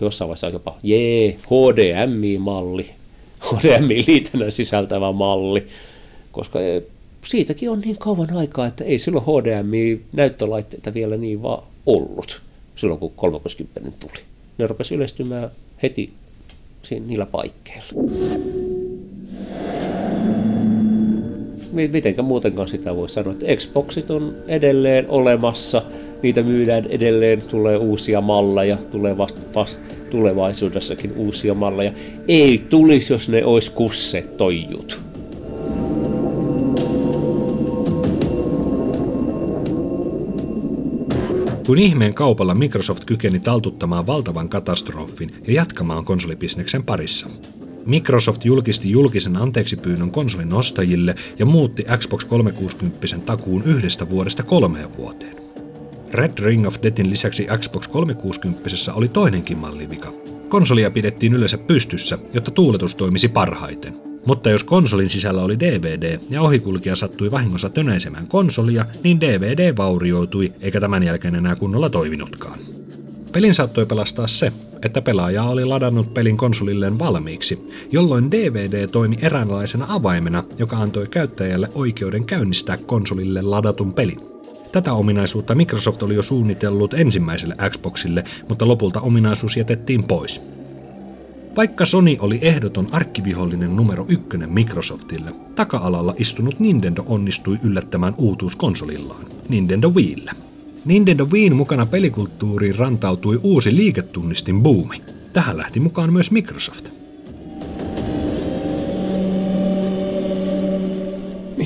jossain 0.00 0.28
vaiheessa 0.28 0.48
jopa 0.48 0.78
jee, 0.82 1.36
HDMI-malli, 1.46 2.90
HDMI-liitännän 3.40 4.52
sisältävä 4.62 5.12
malli, 5.12 5.66
koska 6.32 6.60
e, 6.60 6.82
siitäkin 7.24 7.70
on 7.70 7.80
niin 7.80 7.98
kauan 7.98 8.36
aikaa, 8.36 8.66
että 8.66 8.84
ei 8.84 8.98
silloin 8.98 9.24
HDMI-näyttölaitteita 9.24 10.94
vielä 10.94 11.16
niin 11.16 11.42
vaan 11.42 11.62
ollut, 11.86 12.42
silloin 12.76 13.00
kun 13.00 13.12
360 13.16 13.90
tuli. 14.00 14.22
Ne 14.58 14.66
rupesi 14.66 14.94
yleistymään 14.94 15.50
heti 15.82 16.12
niillä 16.90 17.26
paikkeilla. 17.26 17.92
Mitenkä 21.72 22.22
muutenkaan 22.22 22.68
sitä 22.68 22.96
voi 22.96 23.08
sanoa, 23.08 23.32
että 23.32 23.56
Xboxit 23.56 24.10
on 24.10 24.34
edelleen 24.48 25.10
olemassa, 25.10 25.82
niitä 26.22 26.42
myydään 26.42 26.86
edelleen, 26.86 27.42
tulee 27.48 27.76
uusia 27.76 28.20
malleja, 28.20 28.76
tulee 28.76 29.18
vasta, 29.18 29.40
vasta 29.54 29.78
tulevaisuudessakin 30.10 31.12
uusia 31.16 31.54
malleja. 31.54 31.92
Ei 32.28 32.62
tulisi, 32.70 33.12
jos 33.12 33.28
ne 33.28 33.44
olisi 33.44 33.72
kusset 33.72 34.36
toijut. 34.36 35.11
Kun 41.66 41.78
ihmeen 41.78 42.14
kaupalla 42.14 42.54
Microsoft 42.54 43.04
kykeni 43.04 43.40
taltuttamaan 43.40 44.06
valtavan 44.06 44.48
katastrofin 44.48 45.30
ja 45.46 45.52
jatkamaan 45.52 46.04
konsolibisneksen 46.04 46.82
parissa. 46.82 47.26
Microsoft 47.86 48.44
julkisti 48.44 48.90
julkisen 48.90 49.36
anteeksipyynnön 49.36 50.10
konsolin 50.10 50.52
ostajille 50.52 51.14
ja 51.38 51.46
muutti 51.46 51.84
Xbox 51.98 52.24
360 52.24 53.18
takuun 53.26 53.62
yhdestä 53.62 54.08
vuodesta 54.08 54.42
kolmeen 54.42 54.96
vuoteen. 54.96 55.36
Red 56.12 56.38
Ring 56.38 56.66
of 56.66 56.76
Deathin 56.82 57.10
lisäksi 57.10 57.46
Xbox 57.58 57.88
360 57.88 58.92
oli 58.94 59.08
toinenkin 59.08 59.58
mallivika. 59.58 60.12
Konsolia 60.48 60.90
pidettiin 60.90 61.34
yleensä 61.34 61.58
pystyssä, 61.58 62.18
jotta 62.34 62.50
tuuletus 62.50 62.94
toimisi 62.94 63.28
parhaiten. 63.28 64.11
Mutta 64.26 64.50
jos 64.50 64.64
konsolin 64.64 65.08
sisällä 65.08 65.42
oli 65.42 65.60
DVD 65.60 66.20
ja 66.30 66.42
ohikulkija 66.42 66.96
sattui 66.96 67.30
vahingossa 67.30 67.70
tönäisemään 67.70 68.26
konsolia, 68.26 68.84
niin 69.04 69.20
DVD 69.20 69.76
vaurioitui 69.76 70.52
eikä 70.60 70.80
tämän 70.80 71.02
jälkeen 71.02 71.34
enää 71.34 71.56
kunnolla 71.56 71.90
toiminutkaan. 71.90 72.58
Pelin 73.32 73.54
saattoi 73.54 73.86
pelastaa 73.86 74.26
se, 74.26 74.52
että 74.82 75.02
pelaaja 75.02 75.42
oli 75.42 75.64
ladannut 75.64 76.14
pelin 76.14 76.36
konsolilleen 76.36 76.98
valmiiksi, 76.98 77.68
jolloin 77.92 78.30
DVD 78.30 78.86
toimi 78.86 79.16
eräänlaisena 79.22 79.86
avaimena, 79.88 80.44
joka 80.58 80.76
antoi 80.76 81.06
käyttäjälle 81.06 81.70
oikeuden 81.74 82.24
käynnistää 82.24 82.76
konsolille 82.76 83.42
ladatun 83.42 83.92
pelin. 83.94 84.20
Tätä 84.72 84.92
ominaisuutta 84.92 85.54
Microsoft 85.54 86.02
oli 86.02 86.14
jo 86.14 86.22
suunnitellut 86.22 86.94
ensimmäiselle 86.94 87.54
Xboxille, 87.70 88.24
mutta 88.48 88.68
lopulta 88.68 89.00
ominaisuus 89.00 89.56
jätettiin 89.56 90.04
pois. 90.04 90.40
Vaikka 91.56 91.86
Sony 91.86 92.16
oli 92.20 92.38
ehdoton 92.42 92.88
arkkivihollinen 92.92 93.76
numero 93.76 94.06
ykkönen 94.08 94.52
Microsoftille, 94.52 95.32
taka-alalla 95.54 96.14
istunut 96.18 96.60
Nintendo 96.60 97.04
onnistui 97.06 97.58
yllättämään 97.62 98.14
uutuus 98.18 98.56
konsolillaan, 98.56 99.26
Nintendo 99.48 99.90
Wiillä. 99.90 100.32
Nintendo 100.84 101.26
Wiin 101.26 101.56
mukana 101.56 101.86
pelikulttuuriin 101.86 102.74
rantautui 102.74 103.40
uusi 103.42 103.76
liiketunnistin 103.76 104.62
buumi. 104.62 105.02
Tähän 105.32 105.56
lähti 105.56 105.80
mukaan 105.80 106.12
myös 106.12 106.30
Microsoft. 106.30 106.88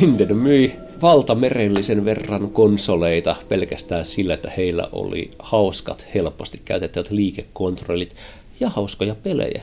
Nintendo 0.00 0.34
myi 0.34 0.72
valtamerellisen 1.02 2.04
verran 2.04 2.50
konsoleita 2.50 3.36
pelkästään 3.48 4.06
sillä, 4.06 4.34
että 4.34 4.50
heillä 4.50 4.88
oli 4.92 5.30
hauskat, 5.38 6.06
helposti 6.14 6.60
käytettävät 6.64 7.10
liikekontrollit 7.10 8.14
ja 8.60 8.68
hauskoja 8.68 9.14
pelejä, 9.14 9.62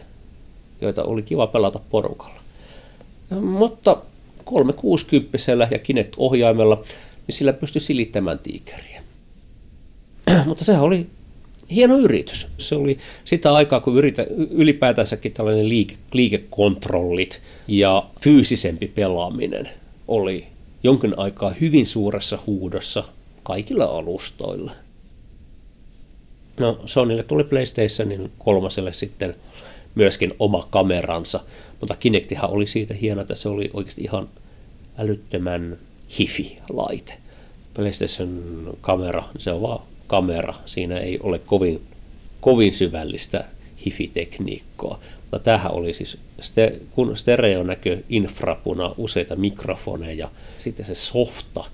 joita 0.81 1.03
oli 1.03 1.21
kiva 1.21 1.47
pelata 1.47 1.79
porukalla. 1.89 2.39
Mutta 3.41 3.97
360 4.45 5.37
ja 5.71 5.79
Kinect-ohjaimella, 5.79 6.83
niin 7.27 7.35
sillä 7.35 7.53
pystyi 7.53 7.81
silittämään 7.81 8.39
tiikeriä. 8.39 9.03
Mutta 10.45 10.65
sehän 10.65 10.83
oli 10.83 11.07
hieno 11.71 11.97
yritys. 11.97 12.47
Se 12.57 12.75
oli 12.75 12.97
sitä 13.25 13.53
aikaa, 13.53 13.79
kun 13.79 13.97
yritä, 13.97 14.25
ylipäätänsäkin 14.51 15.31
tällainen 15.31 15.69
liike, 15.69 15.95
liikekontrollit 16.13 17.41
ja 17.67 18.05
fyysisempi 18.21 18.87
pelaaminen 18.87 19.69
oli 20.07 20.47
jonkin 20.83 21.19
aikaa 21.19 21.53
hyvin 21.61 21.87
suuressa 21.87 22.39
huudossa 22.47 23.03
kaikilla 23.43 23.85
alustoilla. 23.85 24.71
No 26.59 26.79
Sonylle 26.85 27.23
tuli 27.23 27.43
PlayStationin 27.43 28.31
kolmaselle 28.39 28.93
sitten 28.93 29.35
myöskin 29.95 30.33
oma 30.39 30.67
kameransa, 30.69 31.39
mutta 31.79 31.95
Kinectihan 31.95 32.49
oli 32.49 32.67
siitä 32.67 32.93
hieno, 32.93 33.21
että 33.21 33.35
se 33.35 33.49
oli 33.49 33.69
oikeasti 33.73 34.01
ihan 34.01 34.29
älyttömän 34.97 35.77
hifi-laite. 36.19 37.13
PlayStation-kamera, 37.73 39.23
se 39.37 39.51
on 39.51 39.61
vaan 39.61 39.81
kamera, 40.07 40.53
siinä 40.65 40.97
ei 40.97 41.19
ole 41.23 41.39
kovin, 41.39 41.81
kovin 42.41 42.73
syvällistä 42.73 43.43
hifi-tekniikkaa. 43.85 44.99
Mutta 45.21 45.39
tämähän 45.39 45.71
oli 45.71 45.93
siis, 45.93 46.17
kun 46.91 47.17
stereonäkö, 47.17 47.97
infrapuna, 48.09 48.95
useita 48.97 49.35
mikrofoneja, 49.35 50.29
sitten 50.57 50.85
se 50.85 50.95
softa, 50.95 51.65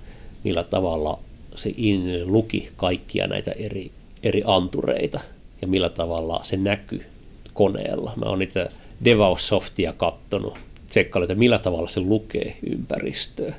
millä 0.44 0.64
tavalla 0.64 1.18
se 1.56 1.74
in 1.76 2.32
luki 2.32 2.70
kaikkia 2.76 3.26
näitä 3.26 3.50
eri, 3.50 3.90
eri 4.22 4.42
antureita 4.46 5.20
ja 5.62 5.68
millä 5.68 5.88
tavalla 5.88 6.40
se 6.42 6.56
näkyy 6.56 7.06
koneella. 7.52 8.12
Mä 8.16 8.26
oon 8.26 8.38
niitä 8.38 8.70
Devaus-softia 9.04 9.92
kattonut, 9.92 10.58
tsekkailu, 10.88 11.24
että 11.24 11.34
millä 11.34 11.58
tavalla 11.58 11.88
se 11.88 12.00
lukee 12.00 12.56
ympäristöä 12.72 13.54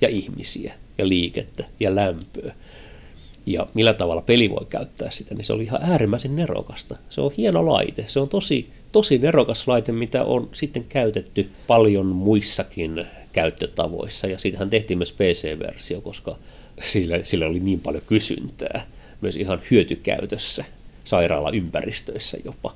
ja 0.00 0.08
ihmisiä 0.08 0.74
ja 0.98 1.08
liikettä 1.08 1.64
ja 1.80 1.94
lämpöä 1.94 2.54
ja 3.46 3.66
millä 3.74 3.94
tavalla 3.94 4.22
peli 4.22 4.50
voi 4.50 4.66
käyttää 4.68 5.10
sitä, 5.10 5.34
niin 5.34 5.44
se 5.44 5.52
oli 5.52 5.62
ihan 5.62 5.82
äärimmäisen 5.82 6.36
nerokasta. 6.36 6.96
Se 7.10 7.20
on 7.20 7.32
hieno 7.36 7.66
laite, 7.66 8.04
se 8.06 8.20
on 8.20 8.28
tosi, 8.28 8.70
tosi 8.92 9.18
nerokas 9.18 9.68
laite, 9.68 9.92
mitä 9.92 10.24
on 10.24 10.48
sitten 10.52 10.84
käytetty 10.84 11.48
paljon 11.66 12.06
muissakin 12.06 13.06
käyttötavoissa, 13.32 14.26
ja 14.26 14.38
siitähän 14.38 14.70
tehtiin 14.70 14.98
myös 14.98 15.12
PC-versio, 15.12 16.00
koska 16.00 16.36
sillä, 16.80 17.18
sillä 17.22 17.46
oli 17.46 17.60
niin 17.60 17.80
paljon 17.80 18.02
kysyntää, 18.06 18.86
myös 19.20 19.36
ihan 19.36 19.60
hyötykäytössä, 19.70 20.64
sairaalaympäristöissä 21.04 22.38
jopa. 22.44 22.74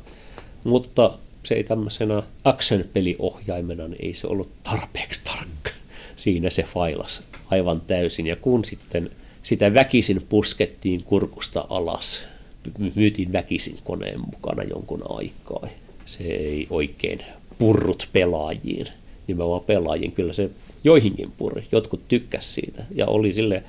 Mutta 0.68 1.18
se 1.42 1.54
ei 1.54 1.64
tämmöisenä 1.64 2.22
action-peliohjaimena, 2.44 3.88
niin 3.88 4.04
ei 4.04 4.14
se 4.14 4.26
ollut 4.26 4.50
tarpeeksi 4.62 5.24
tarkka. 5.24 5.70
Siinä 6.16 6.50
se 6.50 6.62
failas 6.62 7.22
aivan 7.50 7.80
täysin, 7.80 8.26
ja 8.26 8.36
kun 8.36 8.64
sitten 8.64 9.10
sitä 9.42 9.74
väkisin 9.74 10.26
puskettiin 10.28 11.02
kurkusta 11.02 11.66
alas. 11.68 12.24
Myytiin 12.94 13.32
väkisin 13.32 13.78
koneen 13.84 14.20
mukana 14.20 14.62
jonkun 14.62 15.02
aikaa. 15.08 15.68
Se 16.06 16.24
ei 16.24 16.66
oikein 16.70 17.22
purrut 17.58 18.08
pelaajiin, 18.12 18.86
nimenomaan 19.26 19.64
pelaajiin. 19.64 20.12
Kyllä 20.12 20.32
se 20.32 20.50
joihinkin 20.84 21.32
puri. 21.38 21.66
Jotkut 21.72 22.08
tykkäs 22.08 22.54
siitä 22.54 22.84
ja 22.94 23.06
oli 23.06 23.32
sille 23.32 23.62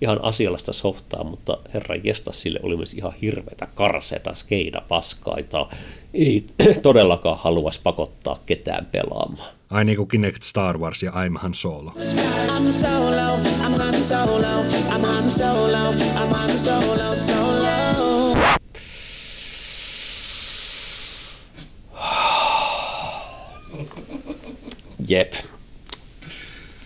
ihan 0.00 0.24
asiallista 0.24 0.72
softaa, 0.72 1.24
mutta 1.24 1.58
herra 1.74 1.96
jesta 1.96 2.32
sille 2.32 2.60
oli 2.62 2.76
myös 2.76 2.94
ihan 2.94 3.12
hirveätä 3.22 3.66
karseta, 3.74 4.34
skeida, 4.34 4.82
paskaita. 4.88 5.68
Ei 6.14 6.46
todellakaan 6.82 7.38
haluaisi 7.38 7.80
pakottaa 7.82 8.38
ketään 8.46 8.86
pelaamaan. 8.86 9.54
Ai 9.70 9.84
niin 9.84 9.96
kuin 9.96 10.08
Kinect 10.08 10.42
Star 10.42 10.78
Wars 10.78 11.02
ja 11.02 11.10
I'm 11.10 11.38
Han 11.38 11.54
Solo. 11.54 11.92
I'm 11.96 12.72
solo, 12.72 13.36
I'm 13.36 13.78
Han 13.78 14.04
Solo, 14.04 14.64
I'm 14.96 15.06
Han 15.06 15.30
Solo, 15.30 15.92
I'm 15.92 16.34
Han 16.34 16.58
Solo, 16.58 17.16
solo. 17.16 17.86
Jep. 25.08 25.32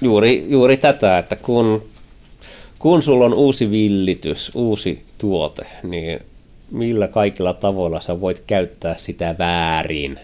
Juuri, 0.01 0.46
juuri 0.49 0.77
tätä, 0.77 1.18
että 1.18 1.37
kun, 1.37 1.83
kun 2.81 3.03
sulla 3.03 3.25
on 3.25 3.35
uusi 3.35 3.71
villitys, 3.71 4.51
uusi 4.55 5.03
tuote, 5.19 5.66
niin 5.83 6.21
millä 6.71 7.09
kaikilla 7.09 7.55
tavoilla 7.55 8.01
sä 8.01 8.21
voit 8.21 8.43
käyttää 8.47 8.95
sitä 8.95 9.35
väärin? 9.38 10.19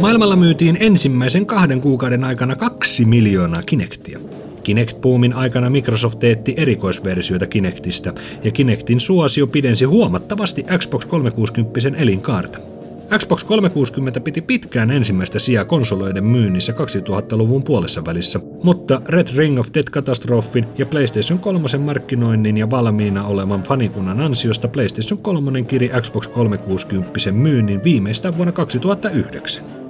Maailmalla 0.00 0.36
myytiin 0.36 0.76
ensimmäisen 0.80 1.46
kahden 1.46 1.80
kuukauden 1.80 2.24
aikana 2.24 2.56
kaksi 2.56 3.04
miljoonaa 3.04 3.62
Kinectia. 3.62 4.18
Kinect-puumin 4.62 5.32
aikana 5.32 5.70
Microsoft 5.70 6.18
teetti 6.18 6.54
erikoisversioita 6.56 7.46
Kinectistä, 7.46 8.12
ja 8.44 8.50
Kinectin 8.50 9.00
suosio 9.00 9.46
pidensi 9.46 9.84
huomattavasti 9.84 10.64
Xbox 10.78 11.06
360 11.06 12.02
elinkaarta. 12.02 12.77
Xbox 13.16 13.44
360 13.44 14.20
piti 14.20 14.42
pitkään 14.42 14.90
ensimmäistä 14.90 15.38
sijaa 15.38 15.64
konsoloiden 15.64 16.24
myynnissä 16.24 16.72
2000-luvun 16.72 17.62
puolessa 17.62 18.04
välissä, 18.04 18.40
mutta 18.62 19.02
Red 19.08 19.26
Ring 19.36 19.58
of 19.58 19.68
Death-katastrofin 19.68 20.66
ja 20.78 20.86
PlayStation 20.86 21.38
3 21.38 21.78
markkinoinnin 21.78 22.56
ja 22.56 22.70
valmiina 22.70 23.24
olevan 23.24 23.62
fanikunnan 23.62 24.20
ansiosta 24.20 24.68
PlayStation 24.68 25.18
3 25.18 25.62
kiri 25.62 25.90
Xbox 26.00 26.28
360 26.28 27.32
myynnin 27.32 27.84
viimeistään 27.84 28.36
vuonna 28.36 28.52
2009. 28.52 29.87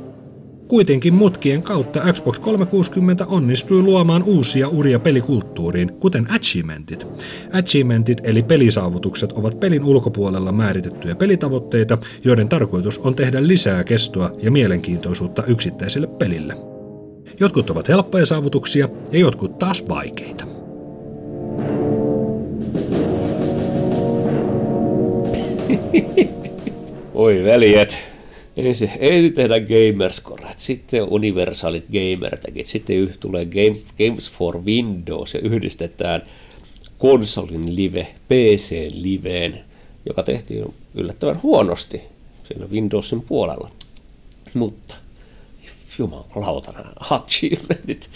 Kuitenkin 0.69 1.15
mutkien 1.15 1.63
kautta 1.63 2.13
Xbox 2.13 2.39
360 2.39 3.27
onnistui 3.27 3.83
luomaan 3.83 4.23
uusia 4.23 4.69
uria 4.69 4.99
pelikulttuuriin, 4.99 5.93
kuten 6.01 6.27
achievementit. 6.31 7.07
Achievementit 7.53 8.21
eli 8.23 8.43
pelisaavutukset 8.43 9.33
ovat 9.33 9.61
pelin 9.61 9.85
ulkopuolella 9.85 10.53
määritettyjä 10.53 11.15
pelitavoitteita, 11.15 11.99
joiden 12.25 12.49
tarkoitus 12.49 12.99
on 12.99 13.15
tehdä 13.15 13.47
lisää 13.47 13.85
kestoa 13.85 14.31
ja 14.43 14.51
mielenkiintoisuutta 14.51 15.43
yksittäiselle 15.47 16.07
pelille. 16.07 16.55
Jotkut 17.41 17.71
ovat 17.71 17.89
helppoja 17.89 18.27
saavutuksia 18.27 18.89
ja 19.13 19.19
jotkut 19.19 19.59
taas 19.59 19.89
vaikeita. 19.89 20.45
Oi 27.15 27.45
veljet, 27.45 28.18
ei, 28.59 28.75
se, 28.75 28.91
ei 28.99 29.31
tehdä 29.31 29.55
gamerscoret, 29.61 30.59
sitten 30.59 31.03
universaalit 31.03 31.85
gamertagit, 31.87 32.67
sitten 32.67 33.15
tulee 33.21 33.47
Game, 33.47 33.79
Games 33.99 34.31
for 34.31 34.65
Windows 34.65 35.35
ja 35.35 35.41
yhdistetään 35.41 36.23
konsolin 36.99 37.77
live 37.77 38.07
PC-liveen, 38.29 39.61
joka 40.07 40.23
tehtiin 40.23 40.75
yllättävän 40.95 41.43
huonosti 41.43 42.03
siellä 42.45 42.67
Windowsin 42.67 43.23
puolella. 43.23 43.71
Mutta 44.55 44.95
jumalautana 45.99 46.93
achievementit. 47.11 48.11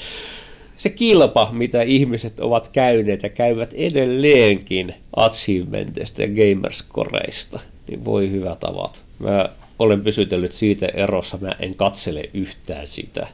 Se 0.77 0.91
kilpa, 0.91 1.49
mitä 1.53 1.83
ihmiset 1.83 2.41
ovat 2.41 2.69
käyneet 2.69 3.23
ja 3.23 3.29
käyvät 3.29 3.73
edelleenkin 3.75 4.95
achievementista 5.17 6.23
ja 6.23 6.29
gamerscoreista, 6.29 7.61
niin 7.89 8.05
voi 8.05 8.31
hyvät 8.31 8.61
tavat. 8.61 9.03
Mä 9.19 9.49
olen 9.79 10.03
pysytellyt 10.03 10.53
siitä 10.53 10.87
erossa, 10.87 11.39
mä 11.41 11.57
en 11.59 11.75
katsele 11.75 12.31
yhtään 12.35 12.87
sitä, 12.87 13.27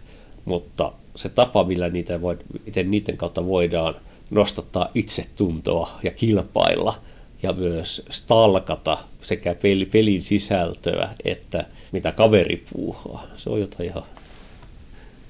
mutta 0.44 0.92
se 1.16 1.28
tapa, 1.28 1.64
millä 1.64 1.88
niitä 1.88 2.20
voi, 2.20 2.38
miten 2.66 2.90
niiden 2.90 3.16
kautta 3.16 3.46
voidaan 3.46 3.94
nostattaa 4.30 4.88
itsetuntoa 4.94 5.98
ja 6.02 6.10
kilpailla 6.10 6.94
ja 7.42 7.52
myös 7.52 8.02
stalkata 8.10 8.98
sekä 9.22 9.56
pelin 9.92 10.22
sisältöä 10.22 11.08
että 11.24 11.64
mitä 11.92 12.12
kaveri 12.12 12.64
puuhaa. 12.72 13.26
Se 13.36 13.50
on 13.50 13.60
jotain 13.60 13.88
ihan 13.88 14.02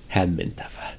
hämmentävää. 0.09 0.93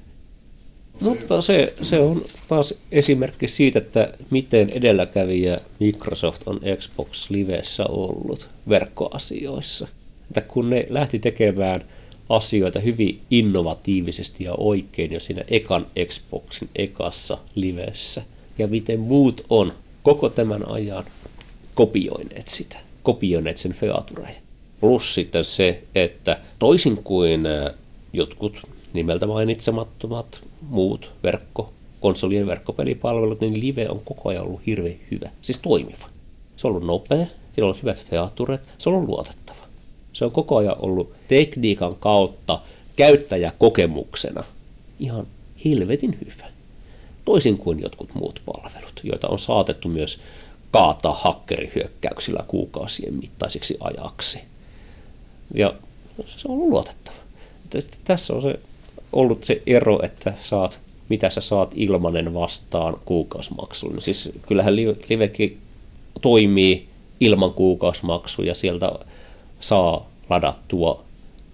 Mutta 1.00 1.42
se, 1.42 1.74
se 1.82 2.00
on 2.00 2.24
taas 2.48 2.74
esimerkki 2.92 3.48
siitä, 3.48 3.78
että 3.78 4.12
miten 4.30 4.70
edelläkävijä 4.70 5.58
Microsoft 5.78 6.42
on 6.46 6.60
Xbox 6.76 7.30
Livessä 7.30 7.86
ollut 7.86 8.48
verkkoasioissa– 8.68 9.88
että 10.30 10.40
kun 10.40 10.70
ne 10.70 10.86
lähti 10.88 11.18
tekemään 11.18 11.84
asioita 12.28 12.80
hyvin 12.80 13.20
innovatiivisesti 13.30 14.44
ja 14.44 14.54
oikein 14.54 15.12
jo 15.12 15.20
siinä 15.20 15.44
ekan 15.48 15.86
Xboxin 16.06 16.68
ekassa 16.76 17.38
livessä, 17.54 18.22
ja 18.58 18.68
miten 18.68 19.00
muut 19.00 19.44
on 19.50 19.72
koko 20.02 20.28
tämän 20.28 20.68
ajan 20.68 21.04
kopioineet 21.74 22.48
sitä, 22.48 22.78
kopioineet 23.02 23.56
sen 23.56 23.72
featureja. 23.72 24.40
Plus 24.80 25.14
sitten 25.14 25.44
se, 25.44 25.82
että 25.94 26.40
toisin 26.58 26.96
kuin 26.96 27.40
jotkut 28.12 28.62
nimeltä 28.92 29.26
mainitsemattomat 29.26 30.40
muut 30.60 31.10
verkko, 31.22 31.72
konsolien 32.00 32.46
verkkopelipalvelut, 32.46 33.40
niin 33.40 33.60
live 33.60 33.88
on 33.88 34.00
koko 34.04 34.28
ajan 34.28 34.44
ollut 34.44 34.66
hirveän 34.66 34.96
hyvä, 35.10 35.30
siis 35.42 35.58
toimiva. 35.58 36.08
Se 36.56 36.66
on 36.66 36.70
ollut 36.70 36.86
nopea, 36.86 37.26
sillä 37.26 37.28
on 37.58 37.62
ollut 37.62 37.82
hyvät 37.82 38.04
featuret, 38.10 38.60
se 38.78 38.88
on 38.88 38.94
ollut 38.96 39.08
luotettava. 39.08 39.39
Se 40.12 40.24
on 40.24 40.30
koko 40.30 40.56
ajan 40.56 40.76
ollut 40.78 41.12
tekniikan 41.28 41.96
kautta 41.96 42.58
käyttäjäkokemuksena 42.96 44.44
ihan 44.98 45.26
helvetin 45.64 46.18
hyvä. 46.20 46.46
Toisin 47.24 47.58
kuin 47.58 47.80
jotkut 47.80 48.14
muut 48.14 48.42
palvelut, 48.46 49.00
joita 49.02 49.28
on 49.28 49.38
saatettu 49.38 49.88
myös 49.88 50.20
kaataa 50.70 51.14
hakkerihyökkäyksillä 51.14 52.44
kuukausien 52.48 53.14
mittaisiksi 53.14 53.76
ajaksi. 53.80 54.40
Ja 55.54 55.74
se 56.26 56.48
on 56.48 56.54
ollut 56.54 56.68
luotettava. 56.68 57.16
Tässä 58.04 58.34
on 58.34 58.42
se, 58.42 58.60
ollut 59.12 59.44
se 59.44 59.62
ero, 59.66 60.00
että 60.02 60.34
saat, 60.42 60.80
mitä 61.08 61.30
sä 61.30 61.40
saat 61.40 61.70
ilmanen 61.74 62.34
vastaan 62.34 62.96
kuukausimaksuun. 63.04 64.00
Siis 64.00 64.32
kyllähän 64.48 64.76
Livekin 64.76 65.58
toimii 66.20 66.88
ilman 67.20 67.54
kuukausimaksuja 67.54 68.54
sieltä 68.54 68.92
saa 69.60 70.10
ladattua, 70.30 71.04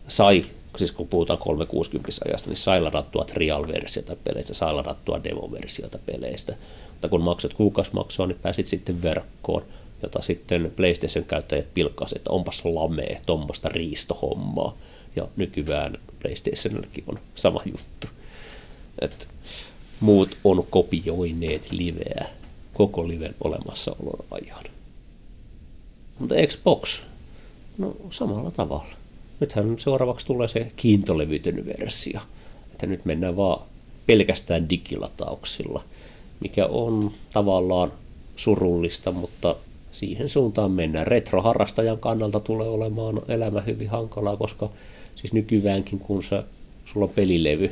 sai, 0.08 0.44
siis 0.76 0.92
kun 0.92 1.08
puhutaan 1.08 1.38
360 1.38 2.12
ajasta, 2.28 2.50
niin 2.50 2.56
sai 2.56 2.80
ladattua 2.80 3.24
trial-versiota 3.24 4.16
peleistä, 4.24 4.54
sai 4.54 4.74
ladattua 4.74 5.24
demo-versiota 5.24 5.98
peleistä. 6.06 6.54
Mutta 6.90 7.08
kun 7.08 7.20
maksat 7.20 7.54
kuukausimaksua, 7.54 8.26
niin 8.26 8.38
pääsit 8.42 8.66
sitten 8.66 9.02
verkkoon, 9.02 9.62
jota 10.02 10.22
sitten 10.22 10.72
PlayStation-käyttäjät 10.76 11.74
pilkkasivat, 11.74 12.16
että 12.16 12.30
onpas 12.30 12.64
lamee, 12.64 13.20
tuommoista 13.26 13.68
riistohommaa. 13.68 14.76
Ja 15.16 15.28
nykyään 15.36 15.98
PlayStationillakin 16.22 17.04
on 17.06 17.18
sama 17.34 17.60
juttu. 17.64 18.06
Et 19.00 19.28
muut 20.00 20.36
on 20.44 20.66
kopioineet 20.70 21.72
liveä 21.72 22.26
koko 22.74 23.08
liven 23.08 23.34
olemassaolon 23.44 24.24
ajan. 24.30 24.64
Mutta 26.18 26.34
Xbox 26.46 27.02
No 27.78 27.96
samalla 28.10 28.50
tavalla. 28.50 28.94
Nythän 29.40 29.78
seuraavaksi 29.78 30.26
tulee 30.26 30.48
se 30.48 30.72
kiintolevytön 30.76 31.66
versio, 31.66 32.20
että 32.72 32.86
nyt 32.86 33.04
mennään 33.04 33.36
vaan 33.36 33.62
pelkästään 34.06 34.70
digilatauksilla, 34.70 35.82
mikä 36.40 36.66
on 36.66 37.10
tavallaan 37.32 37.92
surullista, 38.36 39.12
mutta 39.12 39.56
siihen 39.92 40.28
suuntaan 40.28 40.70
mennään. 40.70 41.06
Retroharrastajan 41.06 41.98
kannalta 41.98 42.40
tulee 42.40 42.68
olemaan 42.68 43.22
elämä 43.28 43.60
hyvin 43.60 43.88
hankalaa, 43.88 44.36
koska 44.36 44.70
siis 45.16 45.32
nykyäänkin 45.32 45.98
kun 45.98 46.22
sä, 46.22 46.44
sulla 46.84 47.06
on 47.06 47.12
pelilevy, 47.14 47.70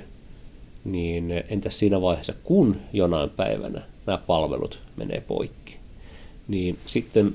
niin 0.84 1.44
entäs 1.48 1.78
siinä 1.78 2.00
vaiheessa, 2.00 2.34
kun 2.44 2.76
jonain 2.92 3.30
päivänä 3.30 3.82
nämä 4.06 4.18
palvelut 4.18 4.80
menee 4.96 5.20
poikki, 5.20 5.76
niin 6.48 6.78
sitten 6.86 7.34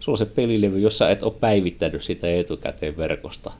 sulla 0.00 0.14
on 0.14 0.18
se 0.18 0.26
pelilevy, 0.26 0.78
jossa 0.78 1.10
et 1.10 1.22
ole 1.22 1.32
päivittänyt 1.40 2.02
sitä 2.02 2.34
etukäteen 2.34 2.96
verkosta, 2.96 3.52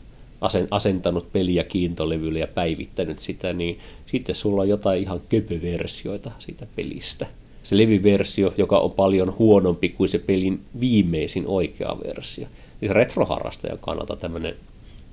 asentanut 0.70 1.32
peliä 1.32 1.64
kiintolevylle 1.64 2.38
ja 2.38 2.46
päivittänyt 2.46 3.18
sitä, 3.18 3.52
niin 3.52 3.78
sitten 4.06 4.34
sulla 4.34 4.62
on 4.62 4.68
jotain 4.68 5.02
ihan 5.02 5.20
köpöversioita 5.28 6.30
siitä 6.38 6.66
pelistä. 6.76 7.26
Se 7.62 7.78
levyversio, 7.78 8.54
joka 8.56 8.78
on 8.78 8.92
paljon 8.92 9.34
huonompi 9.38 9.88
kuin 9.88 10.08
se 10.08 10.18
pelin 10.18 10.60
viimeisin 10.80 11.46
oikea 11.46 11.96
versio. 12.06 12.46
Siis 12.80 12.92
retroharrastajan 12.92 13.78
kannalta 13.80 14.16
tämmöinen, 14.16 14.56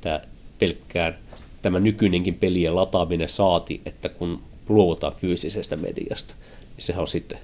tämä 0.02 0.22
pelkkään 0.60 1.18
tämä 1.62 1.80
nykyinenkin 1.80 2.36
pelien 2.36 2.76
lataaminen 2.76 3.30
saati, 3.30 3.82
että 3.86 4.10
kun 4.10 4.40
luovutaan 4.70 5.14
fyysisestä 5.14 5.76
mediasta, 5.76 6.36
niin 6.76 6.86
sehän 6.86 7.02
on 7.02 7.08
sitten 7.08 7.40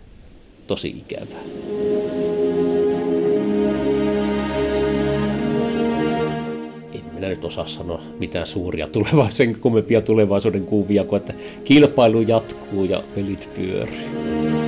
tosi 0.68 0.90
ikävää. 0.90 1.44
Minä 7.24 7.36
nyt 7.36 7.46
osaa 7.46 7.66
sanoa 7.66 8.02
mitään 8.20 8.48
suuria 8.48 8.88
tulevaisuuden, 8.98 9.60
kummempia 9.60 10.02
tulevaisuuden 10.02 10.66
kuvia 10.66 11.04
kuin 11.04 11.18
että 11.20 11.34
kilpailu 11.64 12.22
jatkuu 12.22 12.84
ja 12.84 13.04
pelit 13.16 13.50
pyörii. 13.54 14.63